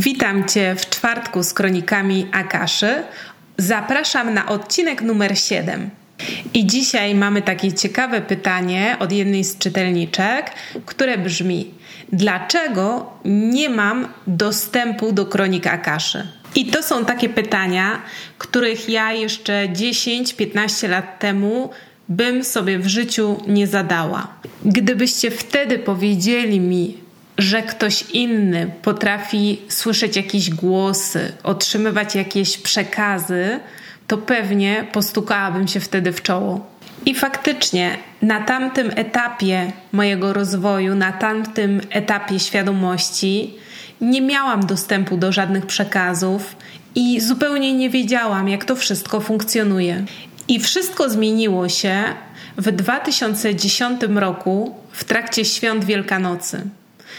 [0.00, 3.02] Witam Cię w czwartku z kronikami Akaszy.
[3.56, 5.90] Zapraszam na odcinek numer 7.
[6.54, 10.50] I dzisiaj mamy takie ciekawe pytanie od jednej z czytelniczek,
[10.86, 11.74] które brzmi:
[12.12, 16.26] Dlaczego nie mam dostępu do kronik Akaszy?
[16.54, 18.02] I to są takie pytania,
[18.38, 21.70] których ja jeszcze 10-15 lat temu
[22.08, 24.28] bym sobie w życiu nie zadała.
[24.64, 27.07] Gdybyście wtedy powiedzieli mi,
[27.38, 33.60] że ktoś inny potrafi słyszeć jakieś głosy, otrzymywać jakieś przekazy,
[34.06, 36.66] to pewnie postukałabym się wtedy w czoło.
[37.06, 43.54] I faktycznie na tamtym etapie mojego rozwoju, na tamtym etapie świadomości,
[44.00, 46.56] nie miałam dostępu do żadnych przekazów
[46.94, 50.04] i zupełnie nie wiedziałam, jak to wszystko funkcjonuje.
[50.48, 52.04] I wszystko zmieniło się
[52.56, 56.62] w 2010 roku w trakcie świąt Wielkanocy.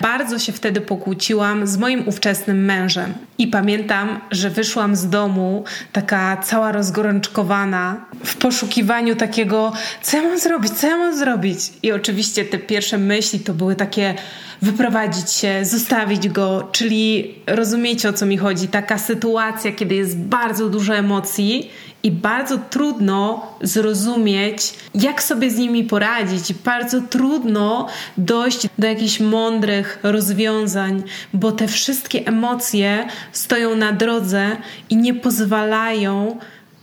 [0.02, 3.14] Bardzo się wtedy pokłóciłam z moim ówczesnym mężem.
[3.38, 10.40] I pamiętam, że wyszłam z domu taka cała rozgorączkowana w poszukiwaniu takiego, co ja mam
[10.40, 11.60] zrobić, co ja mam zrobić.
[11.84, 14.16] I oczywiście te pierwsze myśli to były takie
[14.62, 18.68] wyprowadzić się, zostawić go, czyli rozumiecie o co mi chodzi.
[18.68, 21.70] Taka sytuacja, kiedy jest bardzo dużo emocji
[22.04, 26.54] i bardzo trudno zrozumieć, jak sobie z nimi poradzić.
[26.54, 27.88] Bardzo trudno
[28.18, 34.58] dojść do jakichś mądrych rozwiązań, bo te wszystkie emocje stoją na drodze
[34.90, 36.38] i nie pozwalają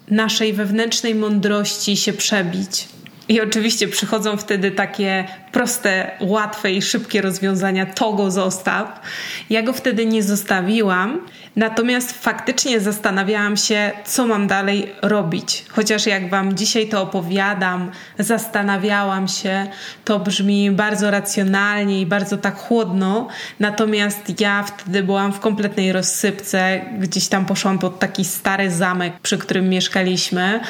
[0.09, 2.89] naszej wewnętrznej mądrości się przebić.
[3.29, 7.87] I oczywiście przychodzą wtedy takie proste, łatwe i szybkie rozwiązania.
[7.87, 9.01] To go zostaw.
[9.51, 11.21] Ja go wtedy nie zostawiłam
[11.57, 15.65] Natomiast faktycznie zastanawiałam się, co mam dalej robić.
[15.69, 19.67] Chociaż jak Wam dzisiaj to opowiadam, zastanawiałam się,
[20.05, 23.29] to brzmi bardzo racjonalnie i bardzo tak chłodno.
[23.61, 26.81] Natomiast ja wtedy byłam w kompletnej rozsypce.
[26.99, 30.61] Gdzieś tam poszłam pod taki stary zamek, przy którym mieszkaliśmy.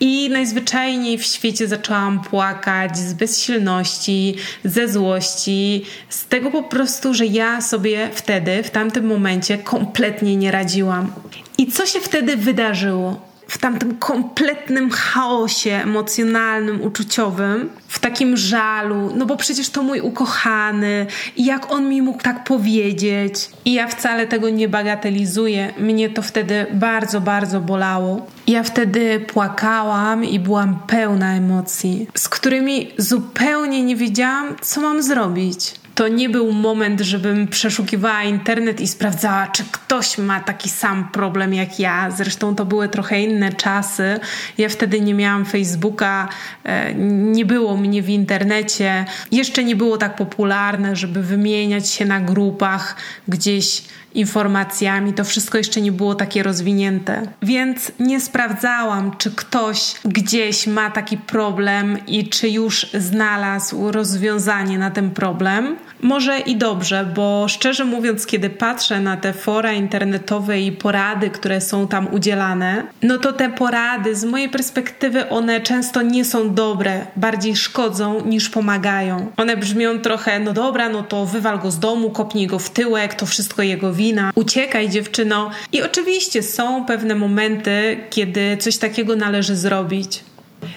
[0.00, 7.26] I najzwyczajniej w świecie zaczęłam płakać z bezsilności, ze złości, z tego po prostu, że
[7.26, 11.12] ja sobie wtedy, w tamtym momencie, kompletnie nie radziłam.
[11.58, 13.32] I co się wtedy wydarzyło?
[13.52, 21.06] w tamtym kompletnym chaosie emocjonalnym, uczuciowym, w takim żalu, no bo przecież to mój ukochany
[21.36, 23.50] i jak on mi mógł tak powiedzieć.
[23.64, 25.74] I ja wcale tego nie bagatelizuję.
[25.78, 28.26] Mnie to wtedy bardzo, bardzo bolało.
[28.46, 35.81] Ja wtedy płakałam i byłam pełna emocji, z którymi zupełnie nie wiedziałam, co mam zrobić
[36.02, 41.54] to nie był moment, żebym przeszukiwała internet i sprawdzała, czy ktoś ma taki sam problem
[41.54, 42.10] jak ja.
[42.10, 44.20] Zresztą to były trochę inne czasy.
[44.58, 46.28] Ja wtedy nie miałam Facebooka,
[46.64, 49.04] e, nie było mnie w internecie.
[49.32, 52.96] Jeszcze nie było tak popularne, żeby wymieniać się na grupach
[53.28, 53.82] gdzieś
[54.14, 55.12] informacjami.
[55.12, 57.22] To wszystko jeszcze nie było takie rozwinięte.
[57.42, 64.90] Więc nie sprawdzałam, czy ktoś gdzieś ma taki problem i czy już znalazł rozwiązanie na
[64.90, 65.76] ten problem.
[66.00, 71.60] Może i dobrze, bo szczerze mówiąc, kiedy patrzę na te fora internetowe i porady, które
[71.60, 77.06] są tam udzielane, no to te porady z mojej perspektywy one często nie są dobre,
[77.16, 79.32] bardziej szkodzą niż pomagają.
[79.36, 83.14] One brzmią trochę, no dobra, no to wywal go z domu, kopnij go w tyłek,
[83.14, 85.50] to wszystko jego wina, uciekaj dziewczyno.
[85.72, 90.20] I oczywiście są pewne momenty, kiedy coś takiego należy zrobić.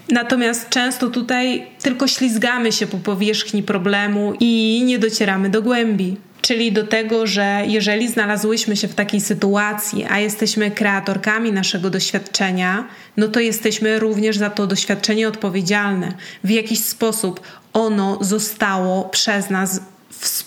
[0.09, 6.17] Natomiast często tutaj tylko ślizgamy się po powierzchni problemu i nie docieramy do głębi.
[6.41, 12.87] Czyli do tego, że jeżeli znalazłyśmy się w takiej sytuacji, a jesteśmy kreatorkami naszego doświadczenia,
[13.17, 16.13] no to jesteśmy również za to doświadczenie odpowiedzialne.
[16.43, 17.41] W jakiś sposób
[17.73, 19.81] ono zostało przez nas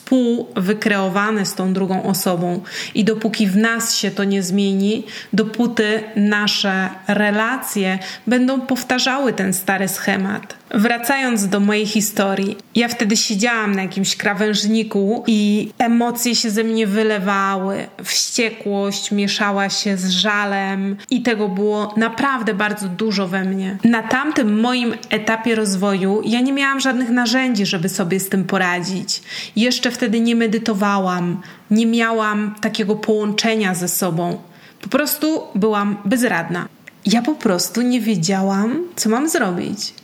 [0.08, 2.60] współwykreowane z tą drugą osobą.
[2.94, 9.88] I dopóki w nas się to nie zmieni, dopóty nasze relacje będą powtarzały ten stary
[9.88, 10.58] schemat.
[10.70, 16.86] Wracając do mojej historii, ja wtedy siedziałam na jakimś krawężniku i emocje się ze mnie
[16.86, 17.86] wylewały.
[18.04, 23.76] Wściekłość mieszała się z żalem i tego było naprawdę bardzo dużo we mnie.
[23.84, 29.22] Na tamtym moim etapie rozwoju ja nie miałam żadnych narzędzi, żeby sobie z tym poradzić.
[29.56, 31.40] Jeszcze wtedy nie medytowałam,
[31.70, 34.38] nie miałam takiego połączenia ze sobą.
[34.82, 36.68] Po prostu byłam bezradna.
[37.06, 39.94] Ja po prostu nie wiedziałam, co mam zrobić.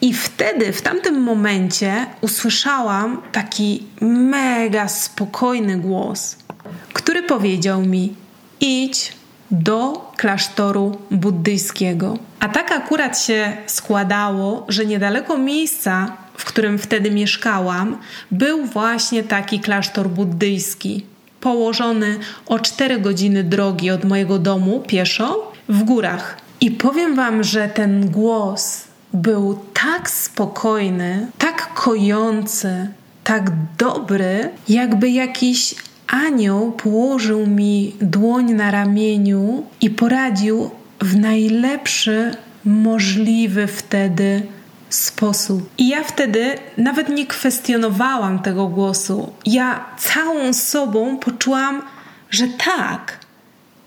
[0.00, 6.36] I wtedy, w tamtym momencie, usłyszałam taki mega spokojny głos,
[6.92, 8.14] który powiedział mi:
[8.60, 9.12] idź
[9.50, 12.18] do klasztoru buddyjskiego.
[12.40, 17.98] A tak akurat się składało, że niedaleko miejsca, w którym wtedy mieszkałam,
[18.30, 21.06] był właśnie taki klasztor buddyjski.
[21.40, 26.36] położony o 4 godziny drogi od mojego domu pieszo w górach.
[26.60, 32.88] I powiem Wam, że ten głos był tak spokojny, tak kojący,
[33.24, 35.74] tak dobry, jakby jakiś
[36.08, 40.70] anioł położył mi dłoń na ramieniu i poradził
[41.00, 42.34] w najlepszy
[42.64, 44.42] możliwy wtedy
[44.90, 45.70] sposób.
[45.78, 49.32] I ja wtedy nawet nie kwestionowałam tego głosu.
[49.46, 51.82] Ja całą sobą poczułam,
[52.30, 53.18] że tak,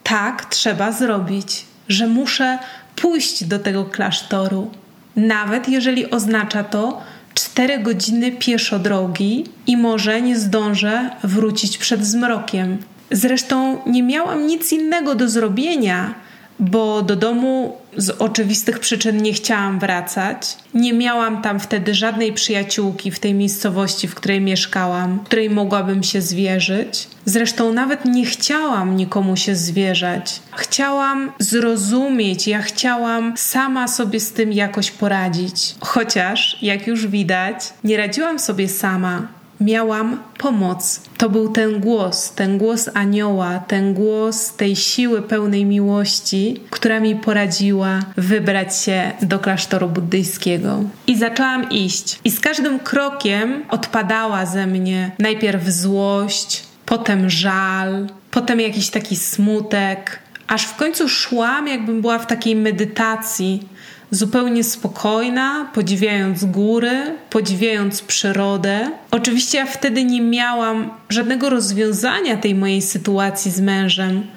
[0.04, 2.60] tak trzeba zrobić, że muszę
[2.96, 4.72] pójść do tego klasztoru.
[5.16, 7.02] Nawet jeżeli oznacza to,
[7.34, 12.78] 4 godziny pieszo drogi i może nie zdążę wrócić przed zmrokiem.
[13.12, 16.14] Zresztą nie miałam nic innego do zrobienia,
[16.60, 20.58] bo do domu z oczywistych przyczyn nie chciałam wracać.
[20.74, 26.22] Nie miałam tam wtedy żadnej przyjaciółki w tej miejscowości, w której mieszkałam, której mogłabym się
[26.22, 27.08] zwierzyć.
[27.26, 30.40] Zresztą nawet nie chciałam nikomu się zwierzać.
[30.52, 35.76] Chciałam zrozumieć, ja chciałam sama sobie z tym jakoś poradzić.
[35.80, 39.28] Chociaż, jak już widać, nie radziłam sobie sama
[39.63, 41.01] miałam pomoc.
[41.18, 47.15] To był ten głos, ten głos anioła, ten głos tej siły pełnej miłości, która mi
[47.15, 50.83] poradziła wybrać się do klasztoru buddyjskiego.
[51.07, 52.19] I zaczęłam iść.
[52.24, 60.19] I z każdym krokiem odpadała ze mnie najpierw złość, potem żal, potem jakiś taki smutek,
[60.48, 63.68] aż w końcu szłam, jakbym była w takiej medytacji
[64.12, 68.92] zupełnie spokojna, podziwiając góry, podziwiając przyrodę.
[69.12, 74.28] Oczywiście ja wtedy nie miałam żadnego rozwiązania tej mojej sytuacji z mężem,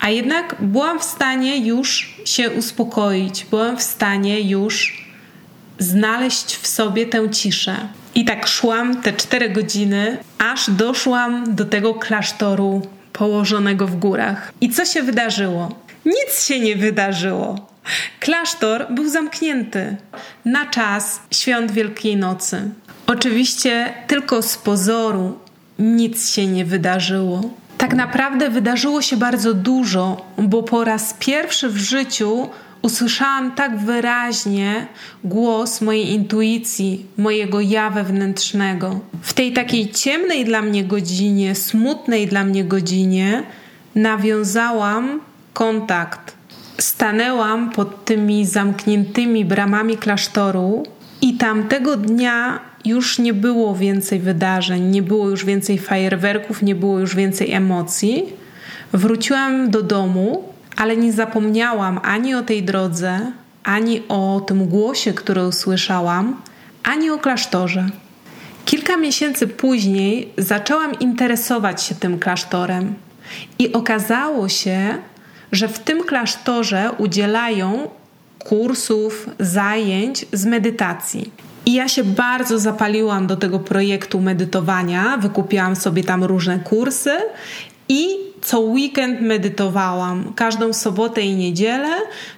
[0.00, 5.06] a jednak byłam w stanie już się uspokoić, byłam w stanie już
[5.78, 7.76] znaleźć w sobie tę ciszę.
[8.14, 12.82] I tak szłam te cztery godziny, aż doszłam do tego klasztoru
[13.12, 14.52] położonego w górach.
[14.60, 15.74] I co się wydarzyło?
[16.04, 17.71] Nic się nie wydarzyło.
[18.20, 19.96] Klasztor był zamknięty
[20.44, 22.70] na czas świąt Wielkiej Nocy.
[23.06, 25.38] Oczywiście tylko z pozoru
[25.78, 27.50] nic się nie wydarzyło.
[27.78, 32.48] Tak naprawdę wydarzyło się bardzo dużo, bo po raz pierwszy w życiu
[32.82, 34.86] usłyszałam tak wyraźnie
[35.24, 39.00] głos mojej intuicji, mojego ja wewnętrznego.
[39.22, 43.42] W tej takiej ciemnej dla mnie godzinie, smutnej dla mnie godzinie,
[43.94, 45.20] nawiązałam
[45.52, 46.31] kontakt
[46.82, 50.82] stanęłam pod tymi zamkniętymi bramami klasztoru
[51.20, 56.98] i tamtego dnia już nie było więcej wydarzeń, nie było już więcej fajerwerków, nie było
[56.98, 58.32] już więcej emocji.
[58.92, 60.44] Wróciłam do domu,
[60.76, 63.32] ale nie zapomniałam ani o tej drodze,
[63.64, 66.36] ani o tym głosie, który usłyszałam,
[66.82, 67.86] ani o klasztorze.
[68.64, 72.94] Kilka miesięcy później zaczęłam interesować się tym klasztorem
[73.58, 74.98] i okazało się,
[75.52, 77.88] że w tym klasztorze udzielają
[78.38, 81.32] kursów, zajęć z medytacji.
[81.66, 87.16] I ja się bardzo zapaliłam do tego projektu medytowania, wykupiłam sobie tam różne kursy
[87.88, 90.32] i co weekend medytowałam.
[90.36, 91.88] Każdą sobotę i niedzielę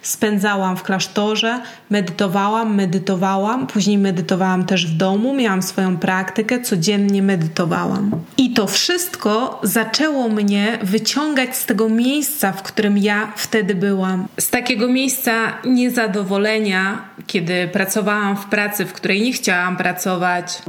[0.01, 8.11] spędzałam w klasztorze, medytowałam, medytowałam, później medytowałam też w domu, miałam swoją praktykę, codziennie medytowałam.
[8.37, 14.27] I to wszystko zaczęło mnie wyciągać z tego miejsca, w którym ja wtedy byłam.
[14.39, 15.33] Z takiego miejsca
[15.65, 20.61] niezadowolenia, kiedy pracowałam w pracy, w której nie chciałam pracować,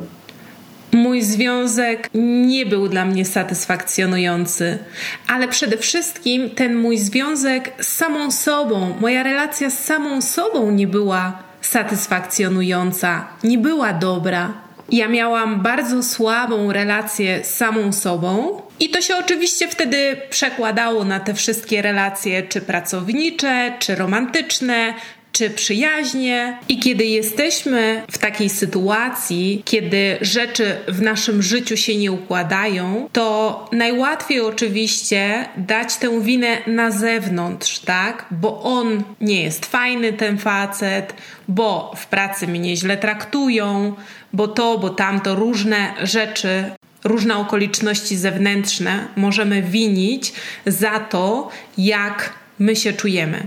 [0.97, 4.79] Mój związek nie był dla mnie satysfakcjonujący,
[5.27, 10.87] ale przede wszystkim ten mój związek z samą sobą, moja relacja z samą sobą nie
[10.87, 14.53] była satysfakcjonująca, nie była dobra.
[14.89, 21.21] Ja miałam bardzo słabą relację z samą sobą, i to się oczywiście wtedy przekładało na
[21.21, 24.95] te wszystkie relacje, czy pracownicze, czy romantyczne,
[25.37, 26.59] czy przyjaźnie.
[26.69, 33.69] I kiedy jesteśmy w takiej sytuacji, kiedy rzeczy w naszym życiu się nie układają, to
[33.73, 38.27] najłatwiej oczywiście dać tę winę na zewnątrz, tak?
[38.31, 41.15] Bo on nie jest fajny, ten facet,
[41.49, 43.95] bo w pracy mnie źle traktują,
[44.33, 46.65] bo to, bo tamto, różne rzeczy
[47.05, 50.33] różne okoliczności zewnętrzne możemy winić
[50.67, 53.47] za to, jak my się czujemy.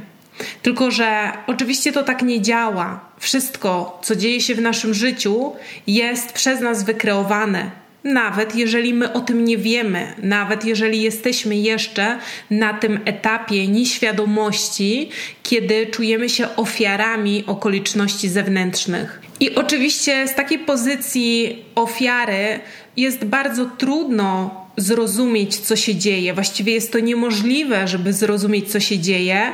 [0.61, 2.99] Tylko, że oczywiście to tak nie działa.
[3.17, 5.53] Wszystko, co dzieje się w naszym życiu,
[5.87, 7.71] jest przez nas wykreowane.
[8.03, 12.17] Nawet jeżeli my o tym nie wiemy, nawet jeżeli jesteśmy jeszcze
[12.51, 15.09] na tym etapie nieświadomości,
[15.43, 19.21] kiedy czujemy się ofiarami okoliczności zewnętrznych.
[19.39, 22.59] I oczywiście z takiej pozycji ofiary
[22.97, 26.33] jest bardzo trudno zrozumieć, co się dzieje.
[26.33, 29.51] Właściwie jest to niemożliwe, żeby zrozumieć, co się dzieje,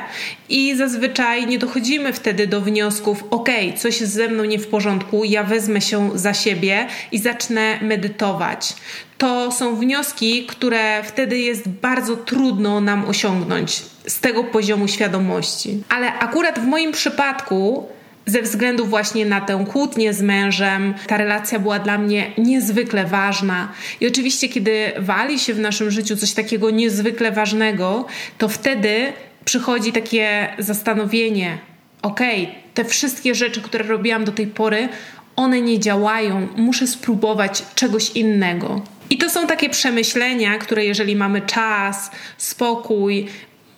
[0.48, 5.24] i zazwyczaj nie dochodzimy wtedy do wniosków: OK, coś jest ze mną nie w porządku,
[5.24, 8.74] ja wezmę się za siebie i zacznę medytować.
[9.18, 15.82] To są wnioski, które wtedy jest bardzo trudno nam osiągnąć z tego poziomu świadomości.
[15.88, 17.88] Ale akurat w moim przypadku
[18.26, 20.94] ze względu właśnie na tę kłótnię z mężem.
[21.06, 23.72] Ta relacja była dla mnie niezwykle ważna.
[24.00, 28.06] I oczywiście, kiedy wali się w naszym życiu coś takiego niezwykle ważnego,
[28.38, 29.12] to wtedy
[29.44, 31.58] przychodzi takie zastanowienie:
[32.02, 34.88] okej, okay, te wszystkie rzeczy, które robiłam do tej pory,
[35.36, 38.82] one nie działają, muszę spróbować czegoś innego.
[39.10, 43.26] I to są takie przemyślenia, które jeżeli mamy czas, spokój,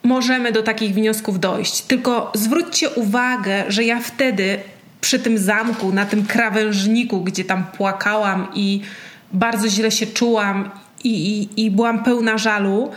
[0.02, 1.82] możemy do takich wniosków dojść.
[1.82, 4.58] Tylko zwróćcie uwagę, że ja wtedy
[5.00, 8.80] przy tym zamku, na tym krawężniku, gdzie tam płakałam i
[9.32, 10.70] bardzo źle się czułam
[11.04, 12.90] i, i, i byłam pełna żalu,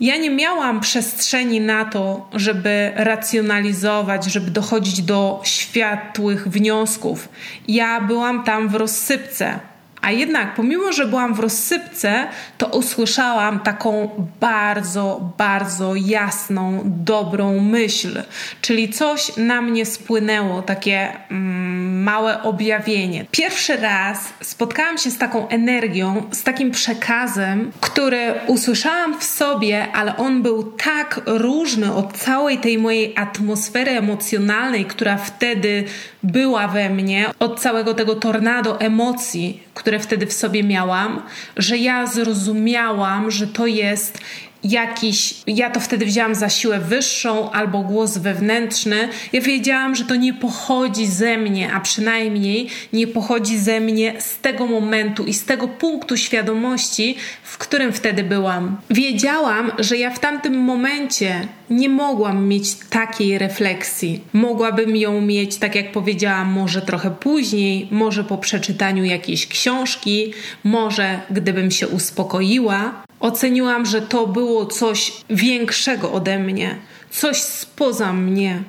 [0.00, 7.28] ja nie miałam przestrzeni na to, żeby racjonalizować, żeby dochodzić do światłych wniosków.
[7.68, 9.60] Ja byłam tam w rozsypce.
[10.02, 12.26] A jednak, pomimo że byłam w rozsypce,
[12.58, 18.22] to usłyszałam taką bardzo, bardzo jasną, dobrą myśl.
[18.60, 23.26] Czyli coś na mnie spłynęło, takie mm, małe objawienie.
[23.30, 30.16] Pierwszy raz spotkałam się z taką energią, z takim przekazem, który usłyszałam w sobie, ale
[30.16, 35.84] on był tak różny od całej tej mojej atmosfery emocjonalnej, która wtedy
[36.22, 41.22] była we mnie, od całego tego tornado emocji, które wtedy w sobie miałam,
[41.56, 44.18] że ja zrozumiałam, że to jest
[44.64, 49.08] jakiś, ja to wtedy wzięłam za siłę wyższą albo głos wewnętrzny.
[49.32, 54.38] Ja wiedziałam, że to nie pochodzi ze mnie, a przynajmniej nie pochodzi ze mnie z
[54.38, 58.76] tego momentu i z tego punktu świadomości, w którym wtedy byłam.
[58.90, 64.20] Wiedziałam, że ja w tamtym momencie nie mogłam mieć takiej refleksji.
[64.32, 70.32] Mogłabym ją mieć, tak jak powiedziałam, może trochę później, może po przeczytaniu jakiejś książki,
[70.64, 76.74] może gdybym się uspokoiła, Oceniłam, że to było coś większego ode mnie,
[77.10, 78.62] coś spoza mnie,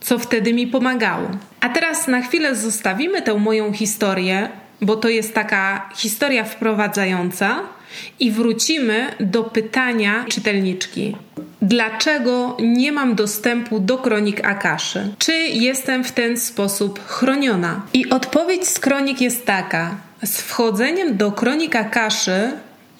[0.00, 1.28] co wtedy mi pomagało.
[1.60, 4.48] A teraz na chwilę zostawimy tę moją historię,
[4.80, 7.60] bo to jest taka historia wprowadzająca,
[8.20, 11.16] i wrócimy do pytania czytelniczki.
[11.62, 15.14] Dlaczego nie mam dostępu do kronik Akaszy?
[15.18, 17.82] Czy jestem w ten sposób chroniona?
[17.92, 22.52] I odpowiedź z kronik jest taka: z wchodzeniem do kronik Akaszy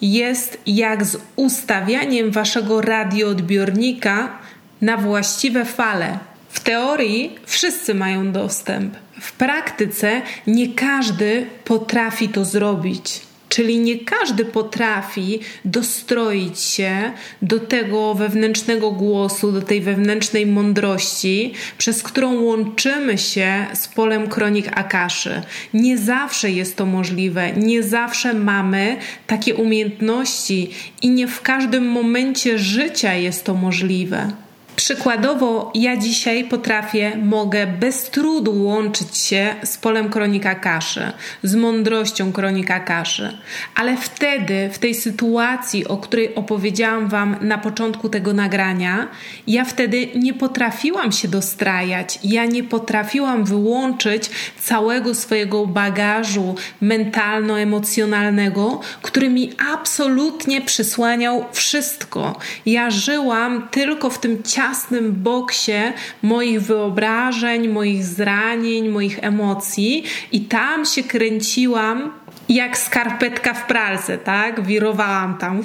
[0.02, 4.38] jest jak z ustawianiem waszego radioodbiornika
[4.80, 6.18] na właściwe fale.
[6.50, 8.96] W teorii wszyscy mają dostęp.
[9.20, 13.27] W praktyce nie każdy potrafi to zrobić.
[13.48, 17.12] Czyli nie każdy potrafi dostroić się
[17.42, 24.70] do tego wewnętrznego głosu, do tej wewnętrznej mądrości, przez którą łączymy się z polem kronik
[24.74, 25.42] Akaszy.
[25.74, 30.70] Nie zawsze jest to możliwe, nie zawsze mamy takie umiejętności
[31.02, 34.32] i nie w każdym momencie życia jest to możliwe.
[34.78, 42.32] Przykładowo, ja dzisiaj potrafię, mogę bez trudu łączyć się z polem kronika kaszy, z mądrością
[42.32, 43.38] kronika kaszy,
[43.74, 49.08] ale wtedy, w tej sytuacji, o której opowiedziałam Wam na początku tego nagrania,
[49.46, 54.30] ja wtedy nie potrafiłam się dostrajać, ja nie potrafiłam wyłączyć
[54.60, 62.38] całego swojego bagażu mentalno-emocjonalnego, który mi absolutnie przysłaniał wszystko.
[62.66, 70.40] Ja żyłam tylko w tym ciasnym, ciasnym boksie moich wyobrażeń, moich zranień, moich emocji i
[70.40, 72.12] tam się kręciłam
[72.48, 74.66] jak skarpetka w pralce, tak?
[74.66, 75.62] Wirowałam tam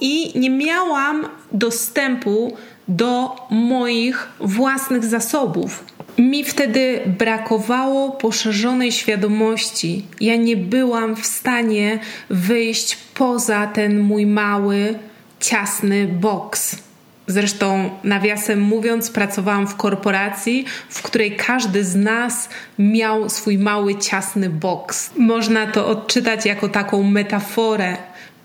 [0.00, 2.56] i nie miałam dostępu
[2.88, 5.84] do moich własnych zasobów.
[6.18, 10.06] Mi wtedy brakowało poszerzonej świadomości.
[10.20, 11.98] Ja nie byłam w stanie
[12.30, 14.98] wyjść poza ten mój mały,
[15.40, 16.83] ciasny boks.
[17.26, 24.50] Zresztą, nawiasem mówiąc, pracowałam w korporacji, w której każdy z nas miał swój mały, ciasny
[24.50, 25.10] boks.
[25.18, 27.96] Można to odczytać jako taką metaforę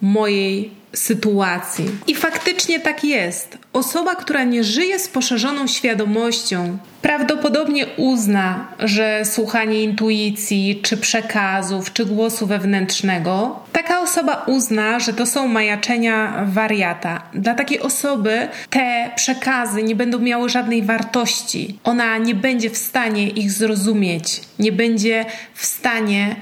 [0.01, 1.85] mojej sytuacji.
[2.07, 3.57] I faktycznie tak jest.
[3.73, 12.05] Osoba, która nie żyje z poszerzoną świadomością, prawdopodobnie uzna, że słuchanie intuicji, czy przekazów, czy
[12.05, 17.21] głosu wewnętrznego, taka osoba uzna, że to są majaczenia wariata.
[17.33, 21.79] Dla takiej osoby te przekazy nie będą miały żadnej wartości.
[21.83, 26.35] Ona nie będzie w stanie ich zrozumieć, nie będzie w stanie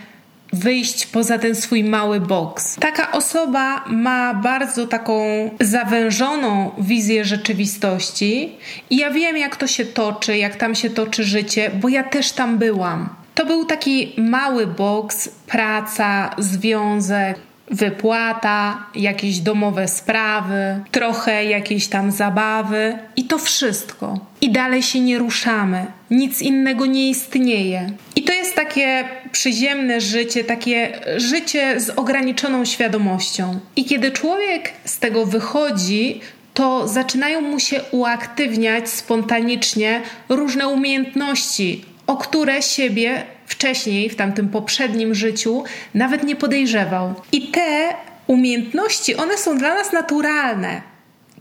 [0.54, 2.76] wyjść poza ten swój mały boks.
[2.76, 5.22] Taka osoba ma bardzo taką
[5.60, 8.56] zawężoną wizję rzeczywistości
[8.90, 12.32] i ja wiem, jak to się toczy, jak tam się toczy życie, bo ja też
[12.32, 13.10] tam byłam.
[13.36, 17.40] To był taki mały boks, praca, związek,
[17.72, 24.20] wypłata, jakieś domowe sprawy, trochę jakieś tam zabawy i to wszystko.
[24.42, 25.86] I dalej się nie ruszamy.
[26.12, 27.92] Nic innego nie istnieje.
[28.16, 29.04] I to jest takie
[29.38, 33.60] przyziemne życie, takie życie z ograniczoną świadomością.
[33.76, 36.22] I kiedy człowiek z tego wychodzi,
[36.54, 45.16] to zaczynają mu się uaktywniać spontanicznie różne umiejętności, o które siebie wcześniej, w tamtym poprzednim
[45.16, 45.64] życiu,
[45.94, 47.14] nawet nie podejrzewał.
[47.32, 47.94] I te
[48.28, 50.82] umiejętności, one są dla nas naturalne.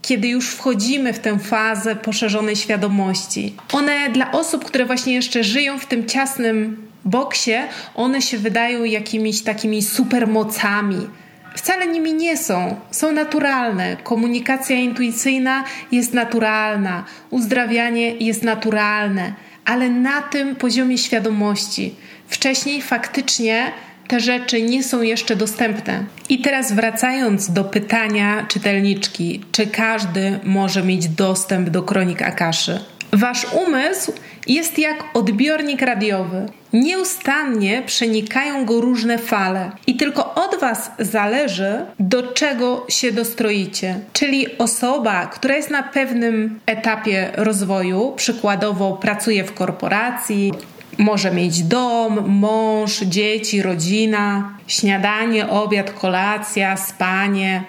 [0.01, 5.79] Kiedy już wchodzimy w tę fazę poszerzonej świadomości, one dla osób, które właśnie jeszcze żyją
[5.79, 7.55] w tym ciasnym boksie,
[7.95, 11.07] one się wydają jakimiś takimi supermocami.
[11.55, 13.97] Wcale nimi nie są, są naturalne.
[14.03, 19.33] Komunikacja intuicyjna jest naturalna, uzdrawianie jest naturalne
[19.67, 21.95] ale na tym poziomie świadomości.
[22.27, 23.71] Wcześniej faktycznie
[24.07, 26.03] te rzeczy nie są jeszcze dostępne.
[26.29, 32.79] I teraz wracając do pytania czytelniczki, czy każdy może mieć dostęp do kronik Akaszy?
[33.13, 34.13] Wasz umysł
[34.47, 36.45] jest jak odbiornik radiowy.
[36.73, 43.99] Nieustannie przenikają go różne fale i tylko od Was zależy, do czego się dostroicie.
[44.13, 50.53] Czyli osoba, która jest na pewnym etapie rozwoju, przykładowo pracuje w korporacji,
[50.97, 57.63] może mieć dom, mąż, dzieci, rodzina, śniadanie, obiad, kolacja, spanie.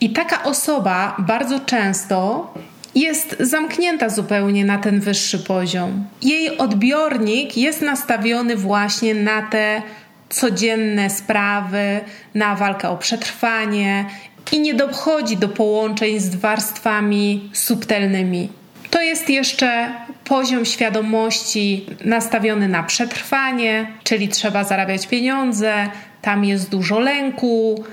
[0.00, 2.48] I taka osoba bardzo często
[2.94, 6.04] jest zamknięta zupełnie na ten wyższy poziom.
[6.22, 9.82] Jej odbiornik jest nastawiony właśnie na te
[10.28, 12.00] codzienne sprawy,
[12.34, 14.04] na walkę o przetrwanie
[14.52, 18.48] i nie dochodzi do połączeń z warstwami subtelnymi.
[18.90, 19.92] To jest jeszcze
[20.24, 25.88] poziom świadomości nastawiony na przetrwanie, czyli trzeba zarabiać pieniądze,
[26.22, 27.84] tam jest dużo lęku,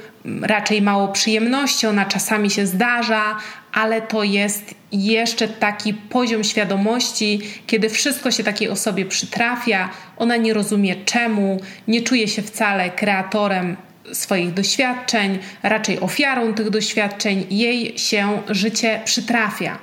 [0.42, 3.38] raczej mało przyjemności, ona czasami się zdarza,
[3.74, 10.54] ale to jest jeszcze taki poziom świadomości, kiedy wszystko się takiej osobie przytrafia, ona nie
[10.54, 13.78] rozumie czemu, nie czuje się wcale kreatorem
[14.14, 19.78] swoich doświadczeń, raczej ofiarą tych doświadczeń, jej się życie przytrafia.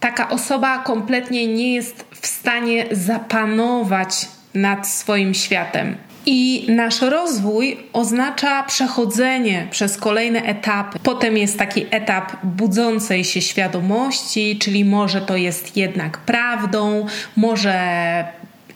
[0.00, 5.96] Taka osoba kompletnie nie jest w stanie zapanować nad swoim światem.
[6.26, 10.98] I nasz rozwój oznacza przechodzenie przez kolejne etapy.
[11.02, 17.78] Potem jest taki etap budzącej się świadomości, czyli może to jest jednak prawdą, może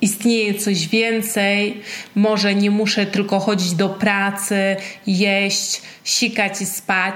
[0.00, 1.80] istnieje coś więcej,
[2.14, 4.76] może nie muszę tylko chodzić do pracy,
[5.06, 7.14] jeść, sikać i spać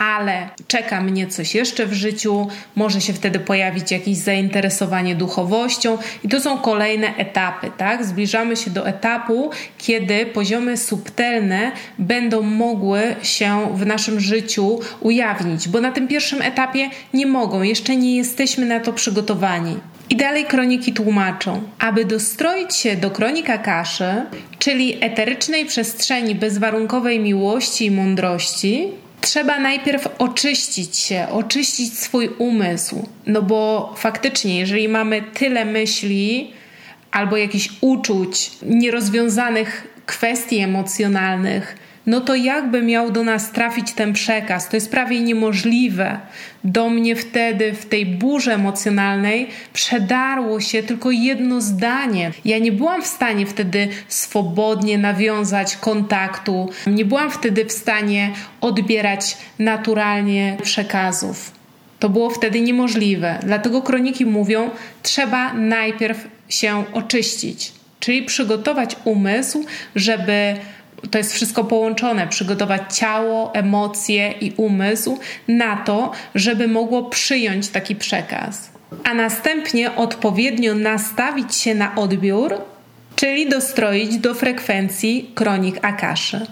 [0.00, 6.28] ale czeka mnie coś jeszcze w życiu, może się wtedy pojawić jakieś zainteresowanie duchowością i
[6.28, 8.04] to są kolejne etapy, tak?
[8.04, 15.80] Zbliżamy się do etapu, kiedy poziomy subtelne będą mogły się w naszym życiu ujawnić, bo
[15.80, 19.76] na tym pierwszym etapie nie mogą, jeszcze nie jesteśmy na to przygotowani.
[20.10, 24.26] I dalej kroniki tłumaczą, aby dostroić się do kronika kaszy,
[24.58, 28.88] czyli eterycznej przestrzeni bezwarunkowej miłości i mądrości,
[29.20, 33.08] trzeba najpierw oczyścić się, oczyścić swój umysł.
[33.26, 36.52] No bo faktycznie, jeżeli mamy tyle myśli
[37.10, 41.76] albo jakichś uczuć, nierozwiązanych kwestii emocjonalnych,
[42.10, 44.68] no to jakby miał do nas trafić ten przekaz?
[44.68, 46.18] To jest prawie niemożliwe.
[46.64, 52.32] Do mnie wtedy, w tej burze emocjonalnej, przedarło się tylko jedno zdanie.
[52.44, 59.36] Ja nie byłam w stanie wtedy swobodnie nawiązać kontaktu, nie byłam wtedy w stanie odbierać
[59.58, 61.52] naturalnie przekazów.
[61.98, 63.38] To było wtedy niemożliwe.
[63.42, 64.70] Dlatego kroniki mówią,
[65.02, 70.56] trzeba najpierw się oczyścić, czyli przygotować umysł, żeby
[71.10, 77.96] to jest wszystko połączone, przygotować ciało, emocje i umysł na to, żeby mogło przyjąć taki
[77.96, 78.70] przekaz.
[79.04, 82.54] A następnie odpowiednio nastawić się na odbiór,
[83.16, 86.46] czyli dostroić do frekwencji kronik Akaszy.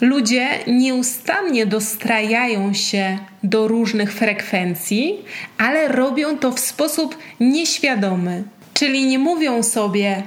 [0.00, 5.24] Ludzie nieustannie dostrajają się do różnych frekwencji,
[5.58, 8.44] ale robią to w sposób nieświadomy.
[8.74, 10.22] Czyli nie mówią sobie,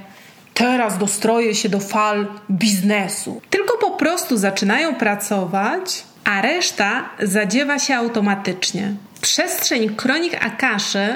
[0.62, 3.42] teraz dostroję się do fal biznesu.
[3.50, 8.94] Tylko po prostu zaczynają pracować, a reszta zadziewa się automatycznie.
[9.22, 11.08] Przestrzeń kronik Akaszy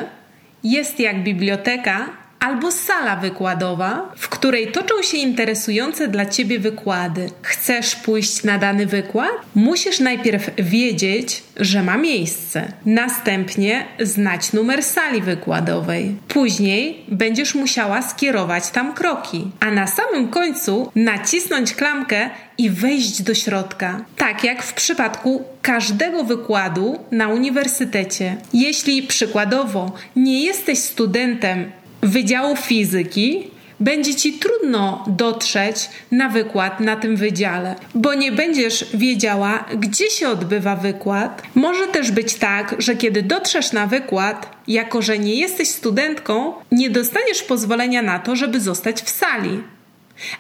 [0.64, 7.30] jest jak biblioteka albo sala wykładowa, w której toczą się interesujące dla Ciebie wykłady.
[7.42, 9.32] Chcesz pójść na dany wykład?
[9.56, 12.72] Musisz najpierw wiedzieć, że ma miejsce.
[12.86, 16.16] Następnie znać numer sali wykładowej.
[16.28, 23.34] Później będziesz musiała skierować tam kroki, a na samym końcu nacisnąć klamkę i wejść do
[23.34, 24.06] środka.
[24.18, 28.38] Tak jak w przypadku każdego wykładu na uniwersytecie.
[28.54, 31.72] Jeśli przykładowo nie jesteś studentem
[32.06, 39.66] Wydziału Fizyki, będzie ci trudno dotrzeć na wykład na tym wydziale, bo nie będziesz wiedziała,
[39.78, 41.42] gdzie się odbywa wykład.
[41.56, 46.90] Może też być tak, że kiedy dotrzesz na wykład, jako że nie jesteś studentką, nie
[46.90, 49.64] dostaniesz pozwolenia na to, żeby zostać w sali.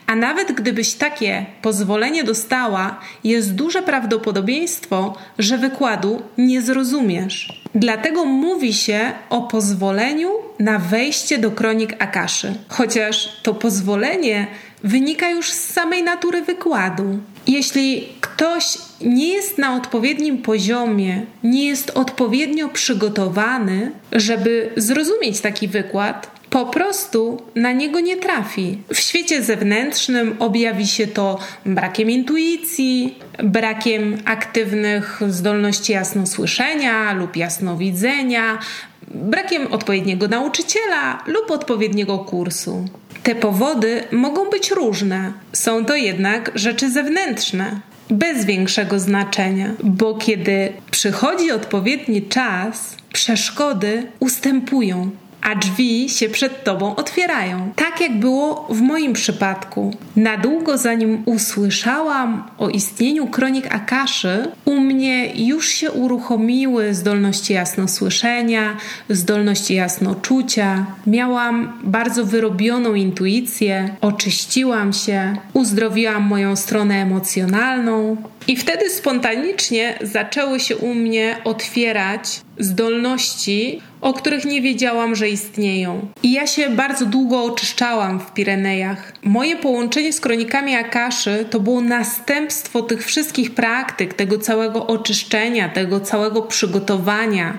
[0.07, 7.63] A nawet gdybyś takie pozwolenie dostała, jest duże prawdopodobieństwo, że wykładu nie zrozumiesz.
[7.75, 14.47] Dlatego mówi się o pozwoleniu na wejście do kronik Akaszy, chociaż to pozwolenie
[14.83, 17.19] wynika już z samej natury wykładu.
[17.47, 26.35] Jeśli ktoś nie jest na odpowiednim poziomie, nie jest odpowiednio przygotowany, żeby zrozumieć taki wykład,
[26.56, 28.78] po prostu na niego nie trafi.
[28.94, 38.60] W świecie zewnętrznym objawi się to brakiem intuicji, brakiem aktywnych zdolności jasnosłyszenia lub jasnowidzenia,
[39.08, 42.86] brakiem odpowiedniego nauczyciela lub odpowiedniego kursu.
[43.24, 50.74] Te powody mogą być różne, są to jednak rzeczy zewnętrzne bez większego znaczenia, bo kiedy
[50.91, 55.10] przychodzi odpowiedni czas, przeszkody ustępują
[55.45, 57.71] a drzwi się przed tobą otwierają.
[57.75, 59.93] Tak jak było w moim przypadku.
[60.15, 68.77] Na długo zanim usłyszałam o istnieniu kronik Akaszy, u mnie już się uruchomiły zdolności jasnosłyszenia,
[69.10, 70.86] zdolności jasnoczucia.
[71.08, 78.17] Miałam bardzo wyrobioną intuicję, oczyściłam się, uzdrowiłam moją stronę emocjonalną.
[78.47, 86.08] I wtedy spontanicznie zaczęły się u mnie otwierać zdolności, o których nie wiedziałam, że istnieją.
[86.24, 89.13] I ja się bardzo długo oczyszczałam w Pirenejach.
[89.24, 96.00] Moje połączenie z kronikami Akaszy to było następstwo tych wszystkich praktyk, tego całego oczyszczenia, tego
[96.00, 97.58] całego przygotowania.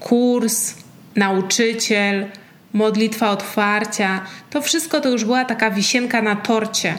[0.00, 0.74] Kurs,
[1.16, 2.26] nauczyciel,
[2.72, 4.20] modlitwa otwarcia
[4.50, 6.94] to wszystko to już była taka wisienka na torcie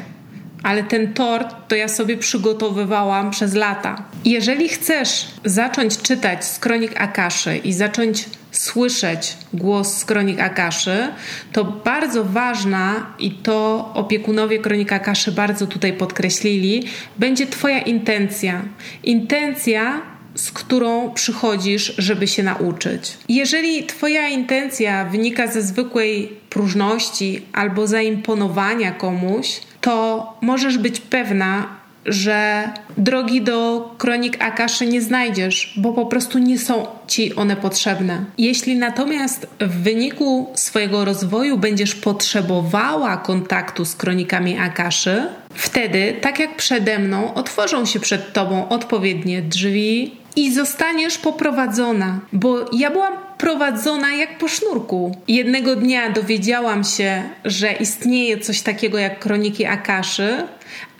[0.63, 4.03] ale ten tort to ja sobie przygotowywałam przez lata.
[4.25, 11.07] Jeżeli chcesz zacząć czytać z kronik Akaszy i zacząć słyszeć głos z kronik Akaszy,
[11.51, 16.83] to bardzo ważna i to opiekunowie kronik Akaszy bardzo tutaj podkreślili,
[17.17, 18.61] będzie Twoja intencja.
[19.03, 20.01] Intencja
[20.35, 23.17] z którą przychodzisz, żeby się nauczyć.
[23.29, 32.69] Jeżeli Twoja intencja wynika ze zwykłej próżności albo zaimponowania komuś, to możesz być pewna, że
[32.97, 38.25] drogi do kronik Akaszy nie znajdziesz, bo po prostu nie są ci one potrzebne.
[38.37, 46.55] Jeśli natomiast w wyniku swojego rozwoju będziesz potrzebowała kontaktu z kronikami Akaszy, wtedy, tak jak
[46.55, 54.13] przede mną, otworzą się przed tobą odpowiednie drzwi i zostaniesz poprowadzona, bo ja byłam prowadzona
[54.13, 55.15] jak po sznurku.
[55.27, 60.43] Jednego dnia dowiedziałam się, że istnieje coś takiego jak kroniki Akaszy,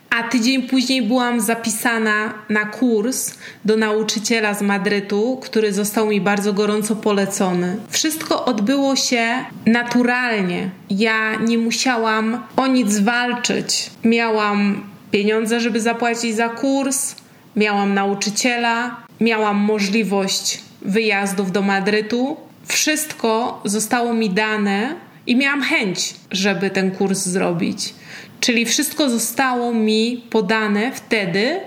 [0.09, 3.33] a tydzień później byłam zapisana na kurs
[3.65, 7.77] do nauczyciela z Madrytu, który został mi bardzo gorąco polecony.
[7.89, 10.69] Wszystko odbyło się naturalnie.
[10.89, 13.89] Ja nie musiałam o nic walczyć.
[14.03, 17.15] Miałam pieniądze, żeby zapłacić za kurs,
[17.55, 22.37] miałam nauczyciela, miałam możliwość wyjazdów do Madrytu.
[22.65, 24.95] Wszystko zostało mi dane
[25.27, 27.93] i miałam chęć, żeby ten kurs zrobić.
[28.39, 31.59] Czyli wszystko zostało mi podane wtedy,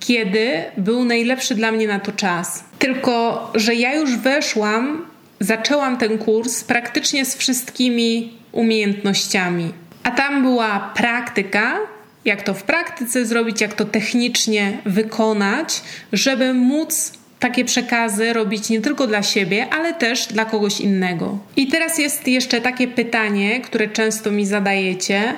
[0.00, 2.64] kiedy był najlepszy dla mnie na to czas.
[2.78, 5.06] Tylko, że ja już weszłam,
[5.40, 9.72] zaczęłam ten kurs praktycznie z wszystkimi umiejętnościami.
[10.02, 11.78] A tam była praktyka,
[12.24, 18.80] jak to w praktyce zrobić, jak to technicznie wykonać, żeby móc takie przekazy robić nie
[18.80, 21.38] tylko dla siebie, ale też dla kogoś innego.
[21.56, 25.34] I teraz jest jeszcze takie pytanie, które często mi zadajecie.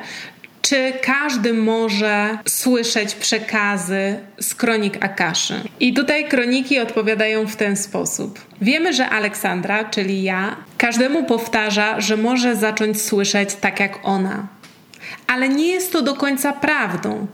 [0.62, 5.60] Czy każdy może słyszeć przekazy z kronik Akaszy?
[5.80, 8.40] I tutaj kroniki odpowiadają w ten sposób.
[8.60, 14.46] Wiemy, że Aleksandra, czyli ja, każdemu powtarza, że może zacząć słyszeć tak jak ona.
[15.26, 17.26] Ale nie jest to do końca prawdą.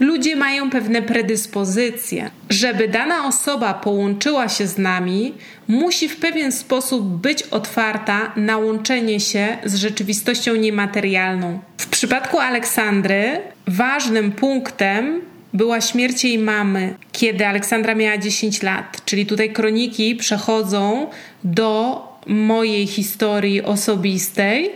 [0.00, 2.30] Ludzie mają pewne predyspozycje.
[2.50, 5.34] Żeby dana osoba połączyła się z nami,
[5.68, 11.60] musi w pewien sposób być otwarta na łączenie się z rzeczywistością niematerialną.
[11.78, 15.20] W przypadku Aleksandry ważnym punktem
[15.52, 19.02] była śmierć jej mamy, kiedy Aleksandra miała 10 lat.
[19.04, 21.06] Czyli tutaj kroniki przechodzą
[21.44, 24.70] do mojej historii osobistej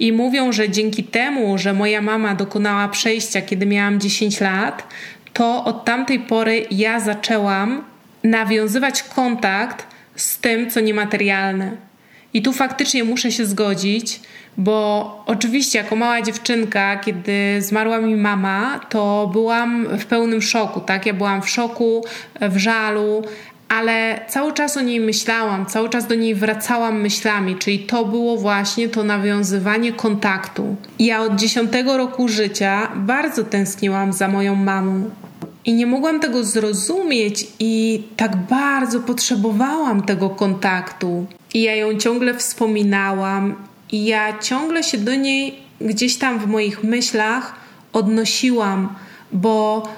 [0.00, 4.88] i mówią, że dzięki temu, że moja mama dokonała przejścia, kiedy miałam 10 lat,
[5.32, 7.84] to od tamtej pory ja zaczęłam
[8.24, 9.86] nawiązywać kontakt
[10.16, 11.76] z tym, co niematerialne.
[12.34, 14.20] I tu faktycznie muszę się zgodzić,
[14.56, 21.06] bo oczywiście, jako mała dziewczynka, kiedy zmarła mi mama, to byłam w pełnym szoku, tak?
[21.06, 22.04] Ja byłam w szoku,
[22.40, 23.24] w żalu,
[23.70, 28.36] ale cały czas o niej myślałam, cały czas do niej wracałam myślami, czyli to było
[28.36, 30.76] właśnie to nawiązywanie kontaktu.
[30.98, 35.10] Ja od dziesiątego roku życia bardzo tęskniłam za moją mamą.
[35.64, 41.26] I nie mogłam tego zrozumieć, i tak bardzo potrzebowałam tego kontaktu.
[41.54, 43.54] I ja ją ciągle wspominałam,
[43.92, 47.54] i ja ciągle się do niej gdzieś tam w moich myślach
[47.92, 48.94] odnosiłam,
[49.32, 49.88] bo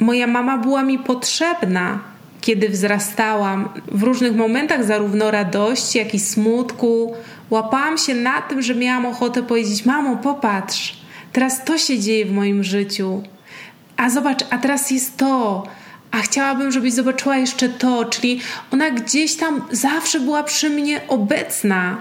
[0.00, 2.15] moja mama była mi potrzebna
[2.46, 7.14] kiedy wzrastałam, w różnych momentach zarówno radości, jak i smutku,
[7.50, 10.96] łapałam się na tym, że miałam ochotę powiedzieć: Mamo, popatrz,
[11.32, 13.22] teraz to się dzieje w moim życiu.
[13.96, 15.66] A zobacz, a teraz jest to.
[16.10, 18.04] A chciałabym, żebyś zobaczyła jeszcze to.
[18.04, 18.40] Czyli
[18.72, 21.96] ona gdzieś tam zawsze była przy mnie obecna.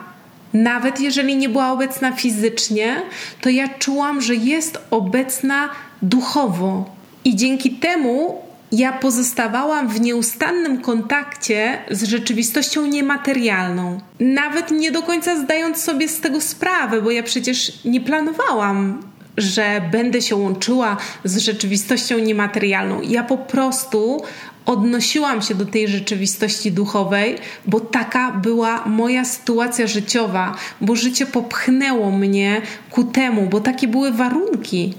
[0.53, 3.01] Nawet jeżeli nie była obecna fizycznie,
[3.41, 5.69] to ja czułam, że jest obecna
[6.01, 6.95] duchowo.
[7.23, 8.44] I dzięki temu
[8.77, 13.99] ja pozostawałam w nieustannym kontakcie z rzeczywistością niematerialną.
[14.19, 19.03] Nawet nie do końca zdając sobie z tego sprawę, bo ja przecież nie planowałam,
[19.37, 23.01] że będę się łączyła z rzeczywistością niematerialną.
[23.01, 24.21] Ja po prostu
[24.65, 32.11] odnosiłam się do tej rzeczywistości duchowej, bo taka była moja sytuacja życiowa, bo życie popchnęło
[32.11, 32.61] mnie
[32.91, 34.93] ku temu, bo takie były warunki.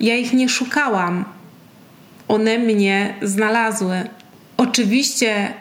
[0.00, 1.24] Ja ich nie szukałam
[2.30, 4.02] one mnie znalazły.
[4.56, 5.52] Oczywiście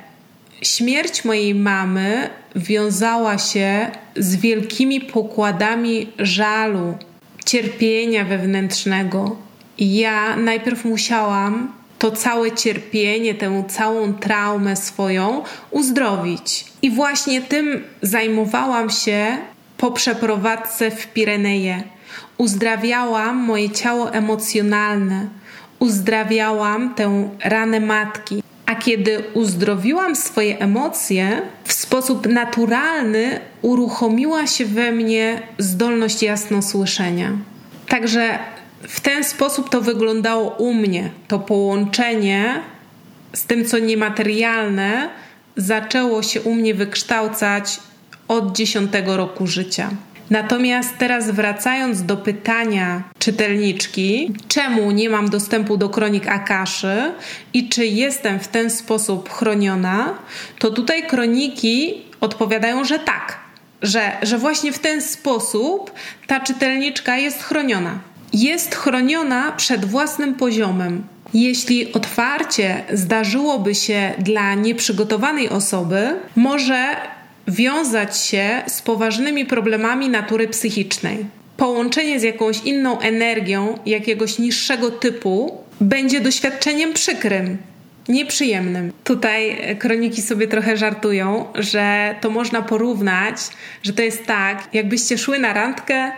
[0.62, 6.97] śmierć mojej mamy wiązała się z wielkimi pokładami żalu,
[7.45, 9.36] cierpienia wewnętrznego.
[9.77, 16.65] Ja najpierw musiałam to całe cierpienie, tę całą traumę swoją uzdrowić.
[16.82, 19.38] I właśnie tym zajmowałam się
[19.77, 21.84] po przeprowadzce w Pireneje.
[22.38, 25.27] Uzdrawiałam moje ciało emocjonalne,
[25.80, 28.44] uzdrawiałam tę ranę matki.
[28.65, 37.32] A kiedy uzdrowiłam swoje emocje, w sposób naturalny uruchomiła się we mnie zdolność jasnosłyszenia.
[37.88, 38.39] Także
[38.82, 41.10] w ten sposób to wyglądało u mnie.
[41.28, 42.62] To połączenie
[43.34, 45.10] z tym, co niematerialne,
[45.56, 47.80] zaczęło się u mnie wykształcać
[48.28, 49.89] od dziesiątego roku życia.
[50.30, 57.12] Natomiast teraz wracając do pytania czytelniczki, czemu nie mam dostępu do kronik Akaszy
[57.54, 60.13] i czy jestem w ten sposób chroniona,
[60.60, 63.39] to tutaj kroniki odpowiadają, że tak,
[63.82, 65.92] że, że właśnie w ten sposób
[66.28, 68.00] ta czytelniczka jest chroniona.
[68.34, 71.04] Jest chroniona przed własnym poziomem.
[71.34, 76.96] Jeśli otwarcie zdarzyłoby się dla nieprzygotowanej osoby, może
[77.49, 81.25] wiązać się z poważnymi problemami natury psychicznej.
[81.57, 87.57] Połączenie z jakąś inną energią jakiegoś niższego typu będzie doświadczeniem przykrym,
[88.09, 88.91] nieprzyjemnym.
[89.03, 93.38] Tutaj kroniki sobie trochę żartują, że to można porównać,
[93.83, 96.12] że to jest tak, jakbyście szły na randkę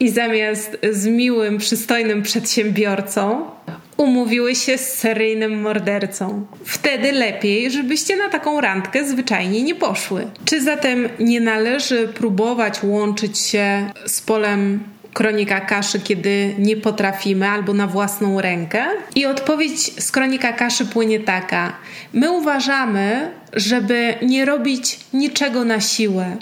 [0.00, 3.50] i zamiast z miłym, przystojnym przedsiębiorcą
[3.98, 6.46] umówiły się z seryjnym mordercą.
[6.64, 10.26] Wtedy lepiej, żebyście na taką randkę zwyczajnie nie poszły.
[10.44, 14.80] Czy zatem nie należy próbować łączyć się z polem
[15.12, 18.84] kronika kaszy, kiedy nie potrafimy, albo na własną rękę?
[19.14, 21.72] I odpowiedź z kronika kaszy płynie taka:
[22.12, 26.36] My uważamy, żeby nie robić niczego na siłę.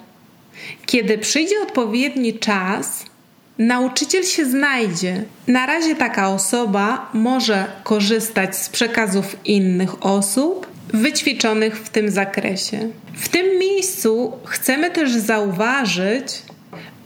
[0.87, 3.05] Kiedy przyjdzie odpowiedni czas,
[3.59, 5.23] Nauczyciel się znajdzie.
[5.47, 12.89] Na razie taka osoba może korzystać z przekazów innych osób wyćwiczonych w tym zakresie.
[13.15, 16.43] W tym miejscu chcemy też zauważyć,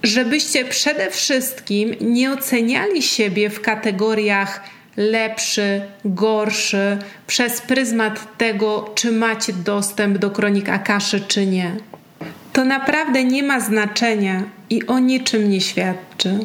[0.03, 4.61] żebyście przede wszystkim nie oceniali siebie w kategoriach
[4.97, 11.77] lepszy, gorszy przez pryzmat tego, czy macie dostęp do kronik Akaszy, czy nie.
[12.53, 16.39] To naprawdę nie ma znaczenia i o niczym nie świadczy.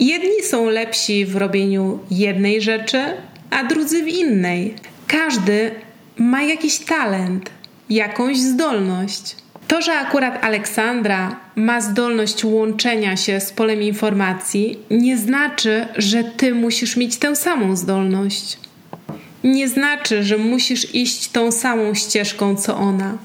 [0.00, 3.04] Jedni są lepsi w robieniu jednej rzeczy,
[3.50, 4.74] a drudzy w innej.
[5.06, 5.70] Każdy
[6.16, 7.50] ma jakiś talent,
[7.90, 9.36] jakąś zdolność.
[9.68, 16.54] To, że akurat Aleksandra ma zdolność łączenia się z polem informacji, nie znaczy, że ty
[16.54, 18.58] musisz mieć tę samą zdolność.
[19.44, 23.18] Nie znaczy, że musisz iść tą samą ścieżką co ona.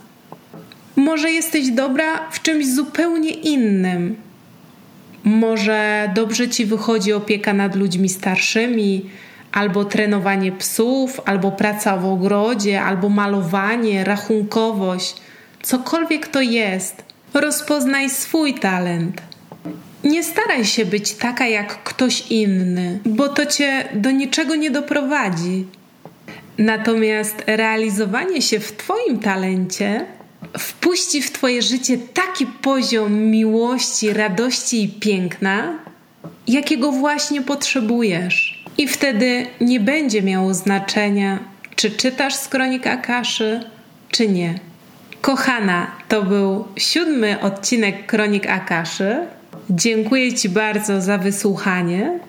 [1.04, 4.16] Może jesteś dobra w czymś zupełnie innym.
[5.24, 9.10] Może dobrze ci wychodzi opieka nad ludźmi starszymi,
[9.52, 15.16] albo trenowanie psów, albo praca w ogrodzie, albo malowanie, rachunkowość
[15.64, 19.22] cokolwiek to jest, rozpoznaj swój talent.
[20.04, 25.66] Nie staraj się być taka jak ktoś inny, bo to cię do niczego nie doprowadzi.
[26.58, 30.06] Natomiast realizowanie się w Twoim talencie
[30.60, 35.80] wpuści w Twoje życie taki poziom miłości, radości i piękna,
[36.48, 38.64] jakiego właśnie potrzebujesz.
[38.78, 41.40] I wtedy nie będzie miało znaczenia,
[41.76, 43.64] czy czytasz z kronik Akaszy,
[44.12, 44.60] czy nie.
[45.22, 49.18] Kochana, to był siódmy odcinek Kronik Akaszy.
[49.70, 52.20] Dziękuję Ci bardzo za wysłuchanie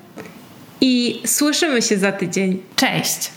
[0.80, 2.62] i słyszymy się za tydzień.
[2.76, 3.30] Cześć!